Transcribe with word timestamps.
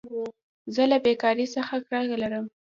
زه 0.75 0.83
له 0.91 0.97
بېکارۍ 1.05 1.45
څخه 1.55 1.75
کرکه 1.87 2.15
لرم. 2.21 2.45